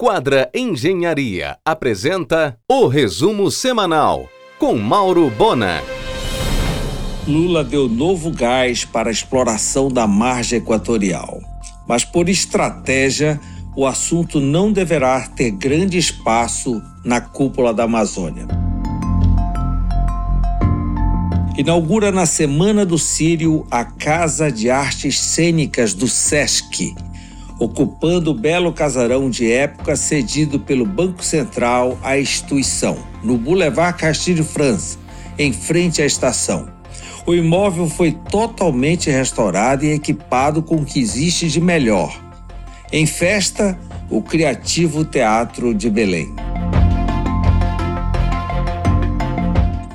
Quadra 0.00 0.48
Engenharia 0.54 1.58
apresenta 1.64 2.56
o 2.70 2.86
resumo 2.86 3.50
semanal 3.50 4.28
com 4.56 4.78
Mauro 4.78 5.28
Bona. 5.28 5.82
Lula 7.26 7.64
deu 7.64 7.88
novo 7.88 8.30
gás 8.30 8.84
para 8.84 9.08
a 9.08 9.12
exploração 9.12 9.88
da 9.88 10.06
margem 10.06 10.60
equatorial. 10.60 11.40
Mas 11.88 12.04
por 12.04 12.28
estratégia, 12.28 13.40
o 13.76 13.84
assunto 13.84 14.38
não 14.38 14.70
deverá 14.70 15.20
ter 15.30 15.50
grande 15.50 15.98
espaço 15.98 16.80
na 17.04 17.20
cúpula 17.20 17.74
da 17.74 17.82
Amazônia. 17.82 18.46
Inaugura 21.58 22.12
na 22.12 22.24
Semana 22.24 22.86
do 22.86 22.96
Sírio 22.96 23.66
a 23.68 23.84
Casa 23.84 24.48
de 24.48 24.70
Artes 24.70 25.18
Cênicas 25.18 25.92
do 25.92 26.06
SESC, 26.06 26.94
ocupando 27.58 28.30
o 28.30 28.34
belo 28.34 28.72
casarão 28.72 29.28
de 29.28 29.50
época 29.50 29.96
cedido 29.96 30.60
pelo 30.60 30.86
Banco 30.86 31.24
Central 31.24 31.98
à 32.02 32.18
instituição, 32.18 32.96
no 33.22 33.36
Boulevard 33.36 33.98
Castilho 33.98 34.44
France, 34.44 34.96
em 35.38 35.52
frente 35.52 36.00
à 36.00 36.06
estação. 36.06 36.68
O 37.26 37.34
imóvel 37.34 37.88
foi 37.88 38.12
totalmente 38.12 39.10
restaurado 39.10 39.84
e 39.84 39.92
equipado 39.92 40.62
com 40.62 40.76
o 40.76 40.84
que 40.84 41.00
existe 41.00 41.48
de 41.48 41.60
melhor. 41.60 42.18
Em 42.90 43.04
festa, 43.04 43.78
o 44.08 44.22
Criativo 44.22 45.04
Teatro 45.04 45.74
de 45.74 45.90
Belém. 45.90 46.34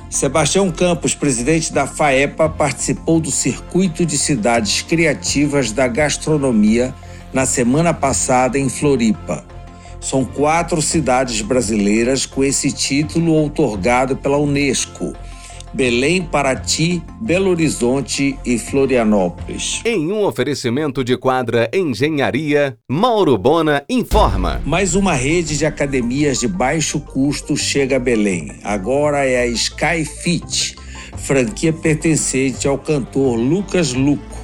Sebastião 0.08 0.70
Campos, 0.70 1.12
presidente 1.12 1.72
da 1.72 1.88
FAEPA, 1.88 2.48
participou 2.48 3.18
do 3.18 3.32
circuito 3.32 4.06
de 4.06 4.16
cidades 4.16 4.80
criativas 4.80 5.72
da 5.72 5.88
gastronomia 5.88 6.94
na 7.34 7.44
semana 7.44 7.92
passada 7.92 8.58
em 8.58 8.68
Floripa. 8.68 9.44
São 10.00 10.24
quatro 10.24 10.80
cidades 10.80 11.40
brasileiras 11.40 12.24
com 12.24 12.44
esse 12.44 12.70
título 12.70 13.32
outorgado 13.32 14.16
pela 14.16 14.38
Unesco. 14.38 15.12
Belém, 15.72 16.22
Paraty, 16.22 17.02
Belo 17.20 17.50
Horizonte 17.50 18.38
e 18.46 18.56
Florianópolis. 18.58 19.80
Em 19.84 20.12
um 20.12 20.24
oferecimento 20.24 21.02
de 21.02 21.16
quadra 21.16 21.68
Engenharia, 21.74 22.78
Mauro 22.88 23.36
Bona 23.36 23.82
informa. 23.90 24.62
Mais 24.64 24.94
uma 24.94 25.14
rede 25.14 25.58
de 25.58 25.66
academias 25.66 26.38
de 26.38 26.46
baixo 26.46 27.00
custo 27.00 27.56
chega 27.56 27.96
a 27.96 27.98
Belém. 27.98 28.52
Agora 28.62 29.26
é 29.26 29.40
a 29.42 29.46
Skyfit, 29.48 30.76
franquia 31.16 31.72
pertencente 31.72 32.68
ao 32.68 32.78
cantor 32.78 33.36
Lucas 33.36 33.92
Luco. 33.92 34.43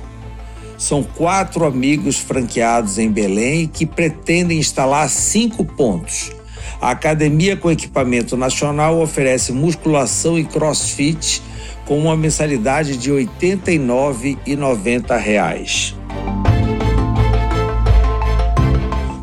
São 0.81 1.03
quatro 1.03 1.67
amigos 1.67 2.17
franqueados 2.17 2.98
em 2.98 3.11
Belém 3.11 3.69
que 3.69 3.84
pretendem 3.84 4.59
instalar 4.59 5.11
cinco 5.11 5.62
pontos. 5.62 6.33
A 6.81 6.92
academia 6.92 7.55
com 7.55 7.70
equipamento 7.70 8.34
nacional 8.34 8.98
oferece 8.98 9.53
musculação 9.53 10.39
e 10.39 10.45
crossfit 10.45 11.42
com 11.84 11.98
uma 11.98 12.17
mensalidade 12.17 12.97
de 12.97 13.11
R$ 13.11 13.28
89,90. 13.42 15.95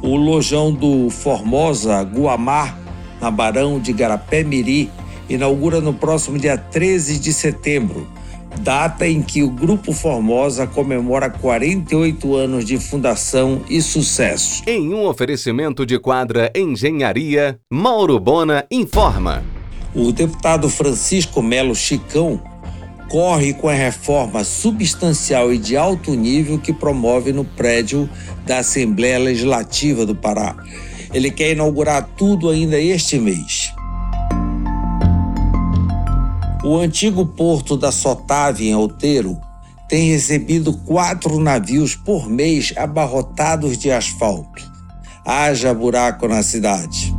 O 0.04 0.16
lojão 0.16 0.72
do 0.72 1.10
Formosa 1.10 2.04
Guamar, 2.04 2.78
na 3.20 3.32
Barão 3.32 3.80
de 3.80 3.94
Garapé-Miri, 3.94 4.92
inaugura 5.28 5.82
no 5.82 5.96
próximo 5.96 6.38
dia 6.38 6.56
13 6.56 7.18
de 7.18 7.34
setembro 7.34 8.16
data 8.60 9.08
em 9.08 9.22
que 9.22 9.44
o 9.44 9.50
Grupo 9.50 9.94
Formosa 9.94 10.68
comemora 10.68 11.30
48 11.30 12.36
anos 12.36 12.66
de 12.66 12.78
fundação 12.78 13.62
e 13.70 13.82
sucesso. 13.82 14.64
Em 14.68 14.94
um 14.94 15.06
oferecimento 15.06 15.86
de 15.86 16.00
quadra 16.00 16.52
Engenharia, 16.56 17.60
Mauro 17.72 18.20
Bona 18.20 18.66
informa. 18.70 19.44
O 19.96 20.12
deputado 20.12 20.70
Francisco 20.70 21.42
Melo 21.42 21.76
Chicão 21.76 22.42
corre 23.10 23.54
com 23.54 23.70
a 23.70 23.74
reforma 23.74 24.44
substancial 24.44 25.54
e 25.54 25.58
de 25.58 25.78
alto 25.78 26.14
nível 26.14 26.60
que 26.60 26.74
promove 26.74 27.32
no 27.32 27.46
prédio 27.46 28.10
da 28.46 28.60
Assembleia 28.60 29.18
Legislativa 29.18 30.06
do 30.06 30.16
Pará. 30.16 30.56
Ele 31.14 31.32
quer 31.32 31.52
inaugurar 31.52 32.08
tudo 32.18 32.50
ainda 32.50 32.80
este 32.80 33.18
mês. 33.18 33.67
O 36.70 36.76
antigo 36.80 37.26
porto 37.26 37.78
da 37.78 37.94
Sotave, 37.94 38.68
em 38.68 38.76
Outeiro, 38.76 39.40
tem 39.88 40.10
recebido 40.10 40.74
quatro 40.74 41.40
navios 41.40 41.96
por 41.96 42.30
mês 42.30 42.74
abarrotados 42.76 43.78
de 43.78 43.90
asfalto. 43.90 44.70
Haja 45.24 45.74
buraco 45.74 46.28
na 46.28 46.44
cidade. 46.44 47.16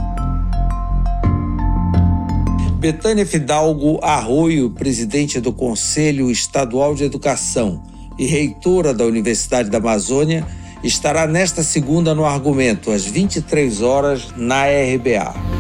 Betânia 2.78 3.24
Fidalgo 3.24 3.98
Arroio, 4.02 4.68
presidente 4.68 5.40
do 5.40 5.50
Conselho 5.50 6.30
Estadual 6.30 6.94
de 6.94 7.04
Educação 7.04 7.82
e 8.18 8.26
reitora 8.26 8.92
da 8.92 9.06
Universidade 9.06 9.70
da 9.70 9.78
Amazônia, 9.78 10.46
estará 10.84 11.26
nesta 11.26 11.62
segunda 11.62 12.14
no 12.14 12.26
argumento, 12.26 12.90
às 12.90 13.06
23 13.06 13.80
horas, 13.80 14.28
na 14.36 14.64
RBA. 14.66 15.57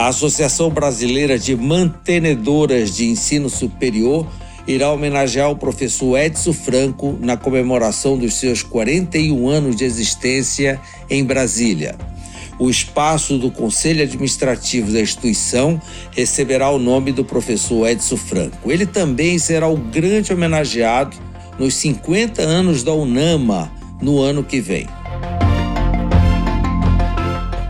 A 0.00 0.06
Associação 0.06 0.70
Brasileira 0.70 1.38
de 1.38 1.54
Mantenedoras 1.54 2.96
de 2.96 3.04
Ensino 3.04 3.50
Superior 3.50 4.26
irá 4.66 4.90
homenagear 4.90 5.50
o 5.50 5.56
professor 5.56 6.16
Edson 6.18 6.54
Franco 6.54 7.18
na 7.20 7.36
comemoração 7.36 8.16
dos 8.16 8.32
seus 8.32 8.62
41 8.62 9.46
anos 9.46 9.76
de 9.76 9.84
existência 9.84 10.80
em 11.10 11.22
Brasília. 11.22 11.98
O 12.58 12.70
espaço 12.70 13.36
do 13.36 13.50
Conselho 13.50 14.02
Administrativo 14.02 14.90
da 14.90 15.02
instituição 15.02 15.78
receberá 16.12 16.70
o 16.70 16.78
nome 16.78 17.12
do 17.12 17.22
professor 17.22 17.86
Edson 17.86 18.16
Franco. 18.16 18.72
Ele 18.72 18.86
também 18.86 19.38
será 19.38 19.68
o 19.68 19.76
grande 19.76 20.32
homenageado 20.32 21.14
nos 21.58 21.74
50 21.74 22.40
anos 22.40 22.82
da 22.82 22.94
UNAMA 22.94 23.70
no 24.00 24.18
ano 24.18 24.42
que 24.42 24.62
vem. 24.62 24.86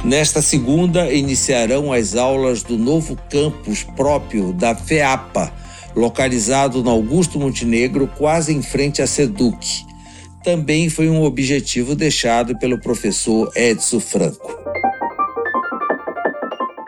Nesta 0.03 0.41
segunda, 0.41 1.13
iniciarão 1.13 1.93
as 1.93 2.17
aulas 2.17 2.63
do 2.63 2.79
novo 2.79 3.19
campus 3.29 3.83
próprio 3.83 4.51
da 4.53 4.75
FEAPA, 4.75 5.53
localizado 5.95 6.83
no 6.83 6.89
Augusto 6.89 7.39
Montenegro, 7.39 8.09
quase 8.17 8.55
em 8.55 8.63
frente 8.63 9.03
à 9.03 9.07
SEDUC. 9.07 9.85
Também 10.43 10.89
foi 10.89 11.11
um 11.11 11.23
objetivo 11.23 11.95
deixado 11.95 12.59
pelo 12.59 12.81
professor 12.81 13.53
Edson 13.55 14.01
Franco. 14.01 14.59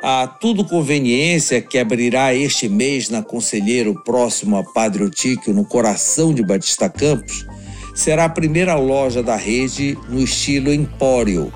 A 0.02 0.26
Tudo 0.26 0.64
Conveniência, 0.64 1.60
que 1.60 1.78
abrirá 1.78 2.34
este 2.34 2.66
mês 2.66 3.10
na 3.10 3.22
Conselheiro, 3.22 4.02
próximo 4.02 4.56
a 4.56 4.64
Padre 4.64 5.04
Otíquio, 5.04 5.52
no 5.52 5.66
coração 5.66 6.32
de 6.32 6.42
Batista 6.42 6.88
Campos, 6.88 7.46
será 7.94 8.24
a 8.24 8.30
primeira 8.30 8.74
loja 8.74 9.22
da 9.22 9.36
rede 9.36 9.98
no 10.08 10.20
estilo 10.20 10.72
Empório, 10.72 11.52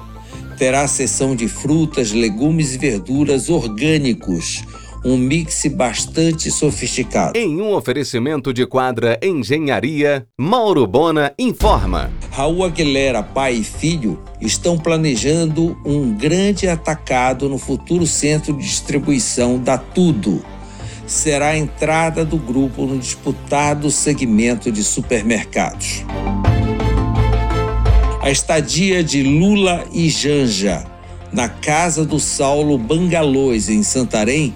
terá 0.56 0.89
seção 0.89 1.37
de 1.37 1.49
frutas, 1.49 2.12
legumes 2.12 2.75
e 2.75 2.78
verduras 2.78 3.49
orgânicos. 3.49 4.65
Um 5.05 5.17
mix 5.17 5.67
bastante 5.67 6.50
sofisticado. 6.50 7.39
Em 7.39 7.61
um 7.61 7.72
oferecimento 7.72 8.53
de 8.53 8.67
quadra 8.67 9.19
Engenharia, 9.22 10.27
Mauro 10.37 10.84
Bona 10.87 11.33
informa. 11.39 12.11
Raul 12.33 12.65
Aguilera, 12.65 13.22
pai 13.22 13.55
e 13.55 13.65
filho, 13.65 14.19
estão 14.41 14.77
planejando 14.77 15.77
um 15.84 16.12
grande 16.12 16.67
atacado 16.67 17.49
no 17.49 17.59
futuro 17.59 18.06
centro 18.06 18.53
de 18.55 18.65
distribuição 18.65 19.59
da 19.59 19.78
Tudo. 19.78 20.44
Será 21.06 21.50
a 21.50 21.56
entrada 21.56 22.25
do 22.25 22.37
grupo 22.37 22.84
no 22.84 22.99
disputado 22.99 23.93
segmento 23.93 24.73
de 24.73 24.83
supermercados 24.83 26.05
a 28.26 28.31
estadia 28.32 29.04
de 29.04 29.22
Lula 29.22 29.87
e 29.92 30.09
Janja 30.09 30.84
na 31.32 31.49
casa 31.49 32.05
do 32.05 32.19
Saulo 32.19 32.76
Bangalôs, 32.76 33.69
em 33.69 33.84
Santarém, 33.84 34.52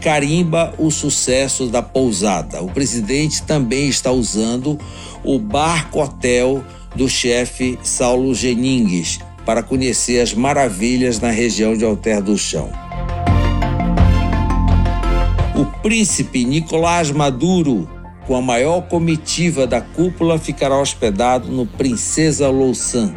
carimba 0.00 0.72
o 0.78 0.90
sucesso 0.90 1.66
da 1.66 1.82
pousada. 1.82 2.62
O 2.62 2.70
presidente 2.70 3.42
também 3.42 3.90
está 3.90 4.10
usando 4.10 4.78
o 5.22 5.38
barco 5.38 6.00
hotel 6.02 6.64
do 6.96 7.10
chefe 7.10 7.78
Saulo 7.82 8.34
Geningues 8.34 9.18
para 9.44 9.62
conhecer 9.62 10.22
as 10.22 10.32
maravilhas 10.32 11.20
na 11.20 11.30
região 11.30 11.76
de 11.76 11.84
Alter 11.84 12.22
do 12.22 12.38
Chão. 12.38 12.72
O 15.54 15.66
príncipe 15.82 16.42
Nicolás 16.46 17.10
Maduro 17.10 17.86
com 18.30 18.36
a 18.36 18.40
maior 18.40 18.82
comitiva 18.82 19.66
da 19.66 19.80
cúpula, 19.80 20.38
ficará 20.38 20.78
hospedado 20.78 21.50
no 21.50 21.66
Princesa 21.66 22.48
Louçã. 22.48 23.12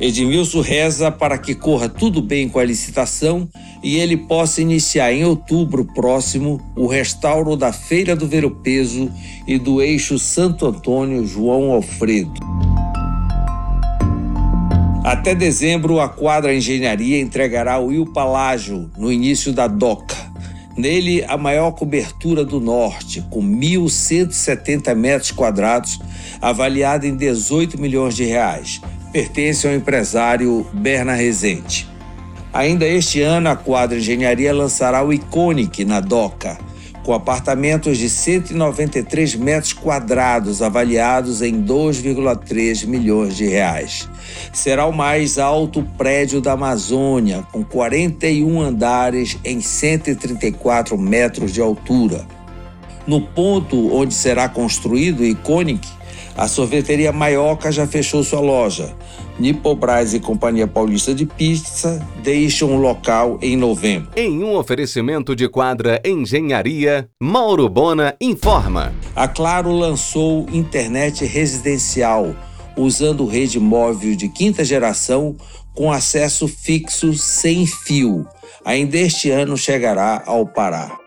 Edmilson 0.00 0.62
reza 0.62 1.10
para 1.10 1.36
que 1.36 1.54
corra 1.54 1.90
tudo 1.90 2.22
bem 2.22 2.48
com 2.48 2.58
a 2.58 2.64
licitação 2.64 3.46
e 3.82 3.96
ele 3.96 4.16
possa 4.16 4.62
iniciar 4.62 5.12
em 5.12 5.26
outubro 5.26 5.84
próximo 5.84 6.58
o 6.74 6.86
restauro 6.86 7.54
da 7.54 7.70
Feira 7.70 8.16
do 8.16 8.26
Ver 8.26 8.48
Peso 8.62 9.12
e 9.46 9.58
do 9.58 9.82
eixo 9.82 10.18
Santo 10.18 10.64
Antônio 10.64 11.26
João 11.26 11.70
Alfredo. 11.70 12.40
Até 15.04 15.34
dezembro, 15.34 16.00
a 16.00 16.08
Quadra 16.08 16.54
Engenharia 16.54 17.20
entregará 17.20 17.78
o 17.78 17.92
Il 17.92 18.06
Palágio 18.06 18.90
no 18.96 19.12
início 19.12 19.52
da 19.52 19.66
DOCA. 19.66 20.15
Nele, 20.76 21.24
a 21.24 21.38
maior 21.38 21.72
cobertura 21.72 22.44
do 22.44 22.60
norte, 22.60 23.24
com 23.30 23.42
1.170 23.42 24.94
metros 24.94 25.30
quadrados, 25.30 25.98
avaliada 26.40 27.06
em 27.06 27.16
18 27.16 27.80
milhões 27.80 28.14
de 28.14 28.24
reais. 28.24 28.80
Pertence 29.10 29.66
ao 29.66 29.72
empresário 29.72 30.66
Berna 30.74 31.14
Rezende. 31.14 31.88
Ainda 32.52 32.86
este 32.86 33.22
ano, 33.22 33.48
a 33.48 33.56
Quadra 33.56 33.98
Engenharia 33.98 34.52
lançará 34.52 35.02
o 35.02 35.12
Iconic 35.12 35.84
na 35.84 36.00
DOCA, 36.00 36.58
com 37.06 37.14
apartamentos 37.14 37.98
de 37.98 38.10
193 38.10 39.36
metros 39.36 39.72
quadrados 39.72 40.60
avaliados 40.60 41.40
em 41.40 41.62
2,3 41.62 42.84
milhões 42.84 43.36
de 43.36 43.46
reais. 43.46 44.08
Será 44.52 44.86
o 44.86 44.92
mais 44.92 45.38
alto 45.38 45.84
prédio 45.96 46.40
da 46.40 46.54
Amazônia, 46.54 47.46
com 47.52 47.62
41 47.62 48.60
andares 48.60 49.38
em 49.44 49.60
134 49.60 50.98
metros 50.98 51.52
de 51.52 51.60
altura. 51.60 52.26
No 53.06 53.20
ponto 53.20 53.94
onde 53.94 54.12
será 54.12 54.48
construído 54.48 55.20
o 55.20 55.24
Iconic, 55.24 55.86
a 56.36 56.48
sorveteria 56.48 57.12
Maioca 57.12 57.70
já 57.70 57.86
fechou 57.86 58.24
sua 58.24 58.40
loja. 58.40 58.92
Nipobras 59.38 60.14
e 60.14 60.20
Companhia 60.20 60.66
Paulista 60.66 61.14
de 61.14 61.26
Pizza 61.26 62.04
deixam 62.22 62.74
o 62.74 62.80
local 62.80 63.38
em 63.42 63.56
novembro. 63.56 64.10
Em 64.16 64.42
um 64.42 64.56
oferecimento 64.56 65.36
de 65.36 65.48
quadra 65.48 66.00
Engenharia, 66.04 67.08
Mauro 67.20 67.68
Bona 67.68 68.16
informa. 68.20 68.94
A 69.14 69.28
Claro 69.28 69.70
lançou 69.72 70.46
internet 70.52 71.24
residencial, 71.24 72.34
usando 72.76 73.26
rede 73.26 73.60
móvel 73.60 74.16
de 74.16 74.28
quinta 74.28 74.64
geração 74.64 75.36
com 75.74 75.92
acesso 75.92 76.48
fixo 76.48 77.12
sem 77.12 77.66
fio. 77.66 78.26
Ainda 78.64 78.96
este 78.96 79.30
ano 79.30 79.56
chegará 79.56 80.22
ao 80.26 80.46
Pará. 80.46 80.98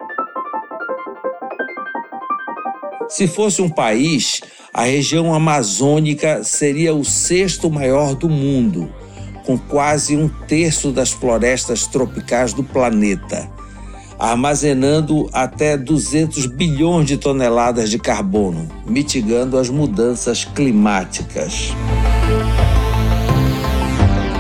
Se 3.10 3.28
fosse 3.28 3.60
um 3.60 3.70
país, 3.70 4.40
a 4.74 4.84
região 4.84 5.34
amazônica 5.34 6.44
seria 6.44 6.94
o 6.94 7.04
sexto 7.04 7.70
maior 7.70 8.14
do 8.16 8.30
mundo, 8.30 8.92
com 9.46 9.58
quase 9.58 10.16
um 10.16 10.30
terço 10.30 10.92
das 10.92 11.12
florestas 11.12 11.88
tropicais 11.88 12.54
do 12.54 12.64
planeta, 12.64 13.50
armazenando 14.20 15.28
até 15.34 15.76
200 15.76 16.46
bilhões 16.46 17.08
de 17.08 17.18
toneladas 17.18 17.90
de 17.90 17.98
carbono, 17.98 18.70
mitigando 18.86 19.58
as 19.58 19.70
mudanças 19.70 20.46
climáticas. 20.46 21.74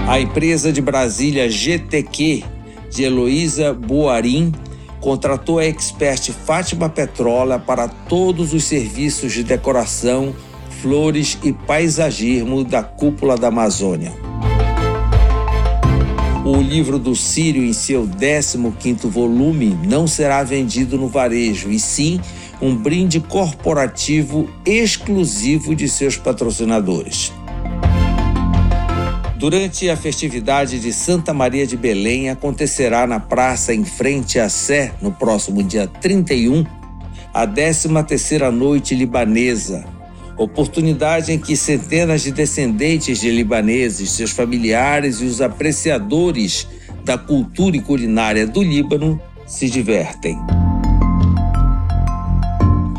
A 0.07 0.19
empresa 0.19 0.71
de 0.71 0.81
Brasília 0.81 1.49
GTQ, 1.49 2.43
de 2.91 3.03
Heloísa 3.03 3.73
Boarim, 3.73 4.51
contratou 4.99 5.59
a 5.59 5.65
expert 5.65 6.31
Fátima 6.31 6.89
Petrola 6.89 7.57
para 7.57 7.87
todos 7.87 8.53
os 8.53 8.63
serviços 8.63 9.33
de 9.33 9.43
decoração, 9.43 10.35
flores 10.81 11.37
e 11.43 11.51
paisagismo 11.51 12.63
da 12.63 12.83
cúpula 12.83 13.37
da 13.37 13.47
Amazônia. 13.47 14.13
O 16.45 16.61
livro 16.61 16.97
do 16.97 17.15
Sírio, 17.15 17.63
em 17.63 17.73
seu 17.73 18.07
15º 18.07 19.07
volume, 19.07 19.77
não 19.83 20.07
será 20.07 20.41
vendido 20.43 20.97
no 20.97 21.07
varejo, 21.07 21.69
e 21.69 21.79
sim 21.79 22.19
um 22.61 22.75
brinde 22.75 23.19
corporativo 23.19 24.49
exclusivo 24.65 25.75
de 25.75 25.87
seus 25.87 26.17
patrocinadores. 26.17 27.31
Durante 29.39 29.89
a 29.89 29.95
festividade 29.95 30.81
de 30.81 30.91
Santa 30.91 31.33
Maria 31.33 31.65
de 31.65 31.77
Belém, 31.77 32.30
acontecerá 32.30 33.07
na 33.07 33.21
praça 33.21 33.74
em 33.74 33.86
frente 33.86 34.38
à 34.38 34.50
Sé, 34.50 34.91
no 35.01 35.13
próximo 35.13 35.63
dia 35.63 35.88
31, 35.88 36.65
a 37.33 37.47
13ª 37.47 38.51
Noite 38.51 38.94
Libanesa, 38.94 39.86
oportunidade 40.38 41.31
em 41.31 41.39
que 41.39 41.56
centenas 41.56 42.21
de 42.24 42.33
descendentes 42.33 43.21
de 43.21 43.31
libaneses, 43.31 44.12
seus 44.12 44.31
familiares 44.31 45.21
e 45.21 45.24
os 45.24 45.39
apreciadores 45.39 46.68
da 47.06 47.18
cultura 47.18 47.77
e 47.77 47.81
culinária 47.81 48.45
do 48.45 48.62
Líbano 48.62 49.21
se 49.47 49.69
divertem. 49.69 50.38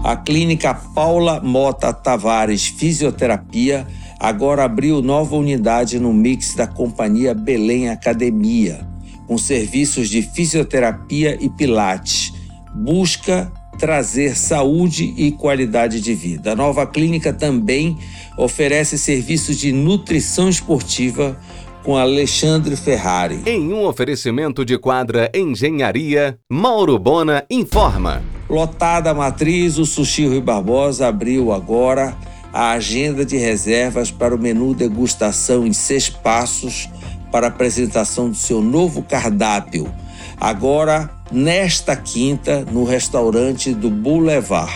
A 0.02 0.16
clínica 0.16 0.72
Paula 0.72 1.38
Mota 1.40 1.92
Tavares 1.92 2.66
Fisioterapia 2.66 3.86
agora 4.20 4.64
abriu 4.64 5.00
nova 5.00 5.34
unidade 5.34 5.98
no 5.98 6.12
mix 6.12 6.54
da 6.54 6.66
companhia 6.66 7.32
Belém 7.32 7.88
Academia, 7.88 8.86
com 9.26 9.38
serviços 9.38 10.10
de 10.10 10.20
fisioterapia 10.20 11.38
e 11.40 11.48
pilates. 11.48 12.30
Busca 12.74 13.50
trazer 13.78 14.36
saúde 14.36 15.14
e 15.16 15.32
qualidade 15.32 16.02
de 16.02 16.14
vida. 16.14 16.52
A 16.52 16.56
nova 16.56 16.86
clínica 16.86 17.32
também 17.32 17.96
oferece 18.36 18.98
serviços 18.98 19.56
de 19.56 19.72
nutrição 19.72 20.50
esportiva 20.50 21.34
com 21.82 21.96
Alexandre 21.96 22.76
Ferrari. 22.76 23.40
Em 23.46 23.72
um 23.72 23.86
oferecimento 23.86 24.66
de 24.66 24.76
quadra 24.76 25.30
Engenharia, 25.34 26.38
Mauro 26.50 26.98
Bona 26.98 27.42
informa. 27.48 28.22
Lotada 28.50 29.12
a 29.12 29.14
matriz, 29.14 29.78
o 29.78 29.86
Sushi 29.86 30.26
Rui 30.26 30.42
Barbosa 30.42 31.08
abriu 31.08 31.50
agora 31.50 32.14
a 32.52 32.72
agenda 32.72 33.24
de 33.24 33.36
reservas 33.36 34.10
para 34.10 34.34
o 34.34 34.38
menu 34.38 34.74
degustação 34.74 35.66
em 35.66 35.72
seis 35.72 36.08
passos 36.08 36.88
para 37.30 37.46
apresentação 37.46 38.28
do 38.28 38.36
seu 38.36 38.60
novo 38.60 39.02
cardápio, 39.02 39.92
agora 40.40 41.10
nesta 41.30 41.94
quinta 41.94 42.64
no 42.72 42.84
restaurante 42.84 43.72
do 43.72 43.90
Boulevard. 43.90 44.72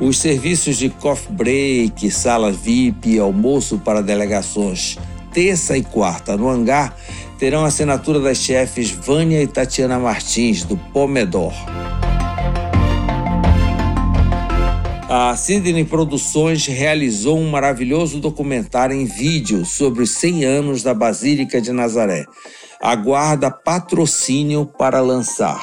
Os 0.00 0.18
serviços 0.18 0.76
de 0.76 0.88
coffee 0.88 1.32
break, 1.32 2.10
sala 2.10 2.50
VIP 2.50 3.16
e 3.16 3.18
almoço 3.18 3.78
para 3.78 4.00
delegações 4.00 4.96
terça 5.32 5.76
e 5.76 5.82
quarta 5.82 6.36
no 6.36 6.48
hangar 6.48 6.94
terão 7.38 7.64
assinatura 7.64 8.20
das 8.20 8.38
chefes 8.38 8.90
Vânia 8.90 9.42
e 9.42 9.46
Tatiana 9.46 9.98
Martins, 9.98 10.64
do 10.64 10.76
Pomedor. 10.76 11.52
A 15.12 15.34
Sydney 15.34 15.84
Produções 15.84 16.66
realizou 16.66 17.36
um 17.36 17.50
maravilhoso 17.50 18.20
documentário 18.20 18.94
em 18.94 19.06
vídeo 19.06 19.64
sobre 19.64 20.04
os 20.04 20.10
100 20.12 20.44
anos 20.44 20.82
da 20.84 20.94
Basílica 20.94 21.60
de 21.60 21.72
Nazaré. 21.72 22.26
Aguarda 22.80 23.50
patrocínio 23.50 24.64
para 24.64 25.00
lançar. 25.00 25.60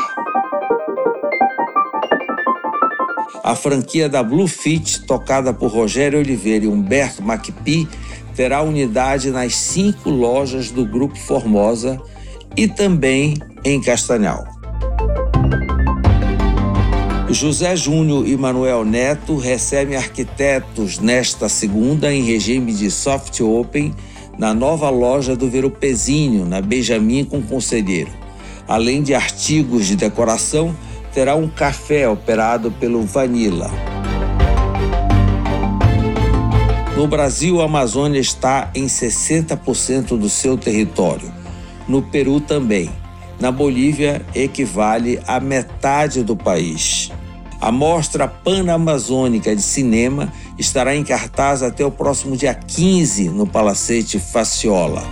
A 3.42 3.56
franquia 3.56 4.10
da 4.10 4.22
Bluefit, 4.22 5.06
tocada 5.06 5.54
por 5.54 5.72
Rogério 5.72 6.20
Oliveira 6.20 6.66
e 6.66 6.68
Humberto 6.68 7.24
Macpi, 7.24 7.88
terá 8.36 8.62
unidade 8.62 9.32
nas 9.32 9.56
cinco 9.56 10.10
lojas 10.10 10.72
do 10.72 10.86
Grupo 10.86 11.18
Formosa 11.18 11.98
e 12.58 12.68
também 12.68 13.36
em 13.64 13.80
Castanhal. 13.80 14.57
José 17.30 17.76
Júnior 17.76 18.26
e 18.26 18.38
Manuel 18.38 18.86
Neto 18.86 19.36
recebem 19.36 19.98
arquitetos 19.98 20.98
nesta 20.98 21.50
segunda 21.50 22.14
em 22.14 22.24
regime 22.24 22.74
de 22.74 22.90
soft 22.90 23.42
open 23.42 23.94
na 24.38 24.54
nova 24.54 24.90
loja 24.90 25.36
do 25.36 25.50
Verupezinho, 25.50 26.46
na 26.46 26.62
Benjamin 26.62 27.26
com 27.26 27.42
Conselheiro. 27.42 28.12
Além 28.66 29.04
de 29.04 29.14
artigos 29.14 29.88
de 29.88 29.98
decoração, 29.98 30.74
terá 31.14 31.36
um 31.36 31.50
café 31.50 32.08
operado 32.08 32.72
pelo 32.72 33.02
Vanilla. 33.04 33.70
No 36.96 37.08
Brasil, 37.08 37.62
a 37.62 37.66
Amazônia 37.66 38.20
está 38.20 38.72
em 38.74 38.86
60% 38.86 40.18
do 40.18 40.30
seu 40.30 40.58
território. 40.58 41.32
No 41.90 42.02
Peru 42.02 42.40
também. 42.40 42.90
Na 43.40 43.52
Bolívia, 43.52 44.26
equivale 44.34 45.20
a 45.28 45.40
metade 45.40 46.24
do 46.24 46.36
país. 46.36 47.12
A 47.62 47.72
Mostra 47.72 48.28
Pan-Amazônica 48.28 49.56
de 49.56 49.62
Cinema 49.62 50.32
estará 50.58 50.96
em 50.96 51.04
cartaz 51.04 51.62
até 51.62 51.86
o 51.86 51.92
próximo 51.92 52.36
dia 52.36 52.54
15 52.54 53.30
no 53.30 53.48
Palacete 53.48 54.20
Faciola. 54.20 55.04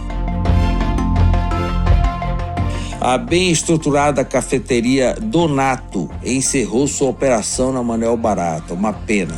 A 3.00 3.20
bem 3.20 3.52
estruturada 3.52 4.26
cafeteria 4.26 5.16
Donato 5.22 6.10
encerrou 6.24 6.88
sua 6.88 7.10
operação 7.10 7.72
na 7.72 7.84
Manuel 7.84 8.18
Barata, 8.18 8.74
uma 8.74 8.92
pena. 8.94 9.36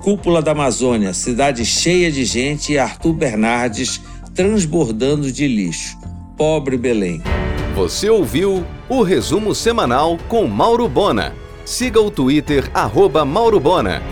Cúpula 0.00 0.40
da 0.40 0.52
Amazônia, 0.52 1.12
cidade 1.12 1.64
cheia 1.64 2.12
de 2.12 2.24
gente 2.24 2.72
e 2.72 2.78
Arthur 2.78 3.12
Bernardes 3.12 4.00
transbordando 4.36 5.32
de 5.32 5.48
lixo. 5.48 5.96
Pobre 6.36 6.76
Belém. 6.76 7.22
Você 7.74 8.10
ouviu 8.10 8.66
o 8.86 9.02
resumo 9.02 9.54
semanal 9.54 10.18
com 10.28 10.46
Mauro 10.46 10.86
Bona. 10.86 11.34
Siga 11.64 12.00
o 12.00 12.10
Twitter 12.10 12.70
arroba 12.74 13.24
Mauro 13.24 13.58
Bona. 13.58 14.02